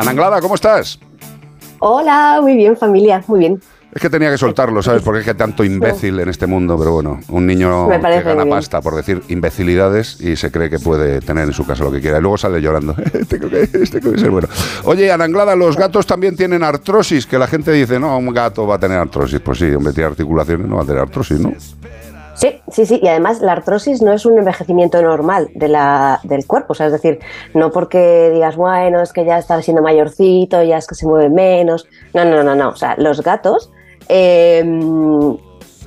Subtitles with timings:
[0.00, 0.98] Ana Anglada, ¿cómo estás?
[1.78, 3.60] Hola, muy bien familia, muy bien.
[3.92, 5.02] Es que tenía que soltarlo, ¿sabes?
[5.02, 8.80] Porque es que tanto imbécil en este mundo, pero bueno, un niño que gana pasta
[8.80, 12.16] por decir imbecilidades y se cree que puede tener en su casa lo que quiera
[12.16, 12.94] y luego sale llorando.
[13.28, 14.48] tengo, que, tengo que ser bueno.
[14.84, 18.66] Oye, Ana Anglada, los gatos también tienen artrosis, que la gente dice, no, un gato
[18.66, 19.40] va a tener artrosis.
[19.40, 21.52] Pues sí, hombre, tiene articulaciones, no va a tener artrosis, ¿no?
[22.40, 22.98] Sí, sí, sí.
[23.02, 26.72] Y además la artrosis no es un envejecimiento normal del cuerpo.
[26.72, 27.18] O sea, es decir,
[27.52, 31.28] no porque digas, bueno, es que ya está siendo mayorcito, ya es que se mueve
[31.28, 31.86] menos.
[32.14, 32.70] No, no, no, no.
[32.70, 33.70] O sea, los gatos
[34.08, 34.64] eh,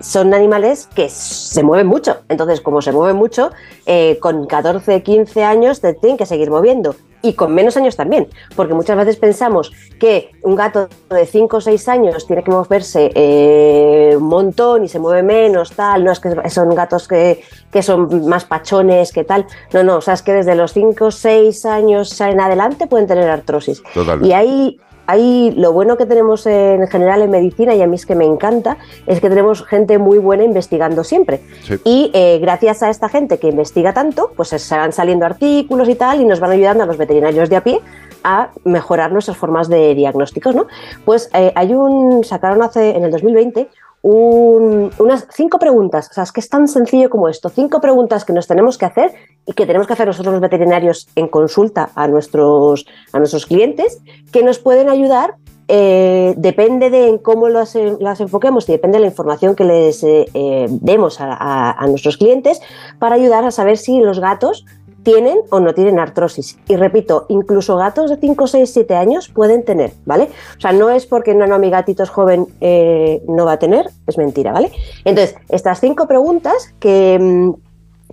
[0.00, 2.16] son animales que se mueven mucho.
[2.28, 3.52] Entonces, como se mueven mucho,
[3.86, 6.96] eh, con 14, 15 años te tienen que seguir moviendo.
[7.22, 11.60] Y con menos años también, porque muchas veces pensamos que un gato de 5 o
[11.60, 16.20] 6 años tiene que moverse eh, un montón y se mueve menos, tal, no es
[16.20, 19.46] que son gatos que, que son más pachones, que tal.
[19.72, 23.06] No, no, o sea, es que desde los 5 o 6 años en adelante pueden
[23.06, 23.82] tener artrosis.
[23.92, 24.28] Totalmente.
[24.28, 28.06] Y ahí Ahí lo bueno que tenemos en general en medicina, y a mí es
[28.06, 28.76] que me encanta,
[29.08, 31.40] es que tenemos gente muy buena investigando siempre.
[31.64, 31.80] Sí.
[31.84, 35.96] Y eh, gracias a esta gente que investiga tanto, pues se van saliendo artículos y
[35.96, 37.80] tal, y nos van ayudando a los veterinarios de a pie
[38.22, 40.66] a mejorar nuestras formas de diagnósticos, ¿no?
[41.04, 43.68] Pues eh, hay un, sacaron hace, en el 2020,
[44.02, 48.24] un- unas cinco preguntas, o sea, es que es tan sencillo como esto, cinco preguntas
[48.24, 49.12] que nos tenemos que hacer
[49.46, 54.00] y que tenemos que hacer nosotros los veterinarios en consulta a nuestros, a nuestros clientes,
[54.32, 55.34] que nos pueden ayudar,
[55.68, 59.64] eh, depende de en cómo las, eh, las enfoquemos y depende de la información que
[59.64, 62.60] les eh, demos a nuestros clientes,
[62.98, 64.64] para ayudar a saber si los gatos
[65.02, 66.58] tienen o no tienen artrosis.
[66.68, 70.28] Y repito, incluso gatos de 5, 6, 7 años pueden tener, ¿vale?
[70.56, 73.58] O sea, no es porque no, no, mi gatito es joven, eh, no va a
[73.58, 74.72] tener, es mentira, ¿vale?
[75.04, 77.52] Entonces, estas cinco preguntas que, mm,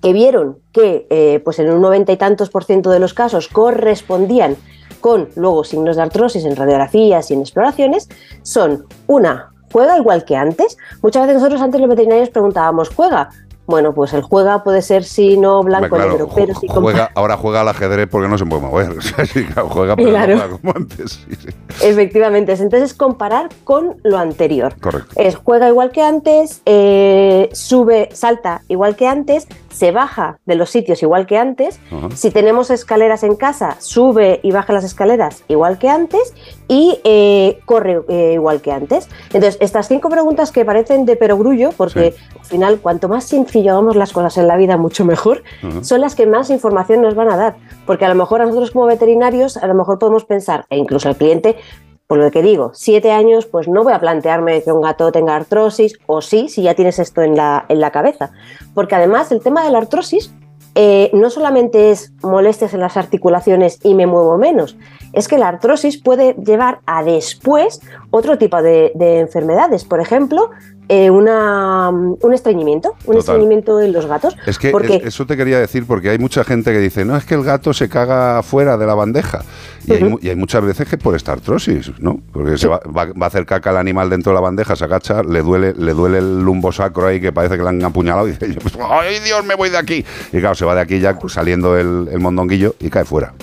[0.00, 3.48] que vieron que eh, pues en un noventa y tantos por ciento de los casos
[3.48, 4.56] correspondían
[5.00, 8.08] con luego signos de artrosis en radiografías y en exploraciones,
[8.42, 10.78] son una, ¿juega igual que antes?
[11.02, 13.30] Muchas veces nosotros antes los veterinarios preguntábamos, ¿juega?
[13.66, 17.36] Bueno, pues el juega puede ser sí, no, blanco, claro, negro, pero con- juega, ahora
[17.38, 18.92] juega al ajedrez porque no se puede mover.
[19.32, 20.34] Sí, claro, juega, pero Claro.
[20.36, 21.12] no juega como antes.
[21.12, 21.48] Sí, sí.
[21.82, 24.74] Efectivamente, entonces comparar con lo anterior.
[24.80, 25.10] Correcto.
[25.16, 30.70] Es juega igual que antes, eh, sube, salta igual que antes, se baja de los
[30.70, 31.80] sitios igual que antes.
[32.14, 36.32] Si tenemos escaleras en casa, sube y baja las escaleras igual que antes
[36.68, 39.08] y eh, corre eh, igual que antes.
[39.32, 42.38] Entonces, estas cinco preguntas que parecen de perogrullo, porque Sí.
[42.38, 45.42] al final, cuanto más sencillo hagamos las cosas en la vida, mucho mejor,
[45.82, 47.56] son las que más información nos van a dar.
[47.84, 51.08] Porque a lo mejor a nosotros como veterinarios, a lo mejor podemos pensar, e incluso
[51.08, 51.56] al cliente,
[52.06, 55.36] por lo que digo, siete años, pues no voy a plantearme que un gato tenga
[55.36, 58.32] artrosis, o sí, si ya tienes esto en la, en la cabeza.
[58.74, 60.32] Porque además el tema de la artrosis
[60.74, 64.76] eh, no solamente es molestias en las articulaciones y me muevo menos,
[65.12, 69.84] es que la artrosis puede llevar a después otro tipo de, de enfermedades.
[69.84, 70.50] Por ejemplo,
[70.88, 73.18] eh, una, un estreñimiento, un Total.
[73.18, 74.36] estreñimiento en los gatos.
[74.46, 77.16] Es que porque, es- eso te quería decir porque hay mucha gente que dice, no,
[77.16, 79.42] es que el gato se caga fuera de la bandeja.
[79.86, 82.20] Y, hay, y muchas veces que por esta artrosis, ¿no?
[82.32, 84.84] Porque se va, va- va a hacer caca el animal dentro de la bandeja, se
[84.84, 88.32] agacha, le duele, le duele el lumbosacro ahí que parece que le han apuñalado y
[88.32, 90.04] dice, pues, ¡ay Dios, me voy de aquí!
[90.32, 93.34] Y claro, se va de aquí ya saliendo el, el mondonguillo y cae fuera.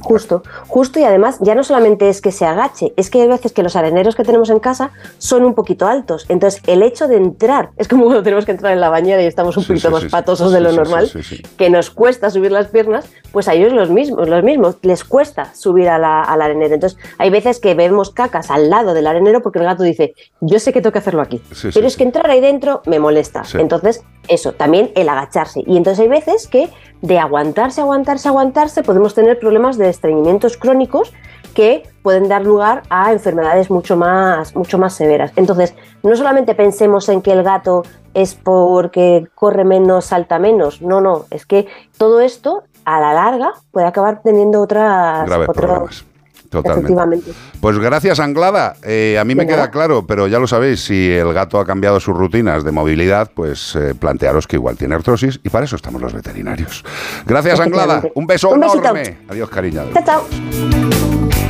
[0.00, 3.52] Justo, justo y además ya no solamente es que se agache, es que hay veces
[3.52, 6.24] que los areneros que tenemos en casa son un poquito altos.
[6.28, 9.26] Entonces el hecho de entrar, es como cuando tenemos que entrar en la bañera y
[9.26, 11.10] estamos un Sí, poquito sí, más sí, patosos de lo normal,
[11.56, 15.52] que nos cuesta subir las piernas, pues a ellos los mismos, los mismos, les cuesta
[15.54, 16.74] subir a la- al arenero.
[16.74, 20.58] Entonces hay veces que vemos cacas al lado del arenero porque el gato dice, yo
[20.60, 21.42] sé que tengo que hacerlo aquí,
[21.74, 23.42] pero es que entrar ahí dentro me molesta.
[23.54, 25.62] Entonces eso, también el agacharse.
[25.66, 26.68] Y entonces hay veces que
[27.00, 31.12] de aguantarse, aguantarse, aguantarse, podemos tener problemas de estreñimientos crónicos
[31.54, 35.32] que pueden dar lugar a enfermedades mucho más, mucho más severas.
[35.36, 37.82] Entonces, no solamente pensemos en que el gato
[38.14, 40.82] es porque corre menos, salta menos.
[40.82, 41.66] No, no, es que
[41.96, 46.04] todo esto a la larga puede acabar teniendo otras otros-.
[46.48, 46.92] Totalmente.
[46.92, 47.32] Efectivamente.
[47.60, 48.76] Pues gracias, Anglada.
[48.82, 49.56] Eh, a mí me nada.
[49.56, 53.30] queda claro, pero ya lo sabéis, si el gato ha cambiado sus rutinas de movilidad,
[53.34, 56.84] pues eh, plantearos que igual tiene artrosis y para eso estamos los veterinarios.
[57.26, 58.02] Gracias, Anglada.
[58.14, 58.78] Un beso Un besito.
[58.78, 59.18] enorme.
[59.28, 59.82] Adiós, cariño.
[59.92, 60.26] Chao, chao.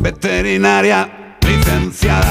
[0.03, 2.27] Veterinaria licenciada.